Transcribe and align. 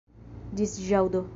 Ĝis 0.61 0.73
ĵaŭdo! 0.87 1.25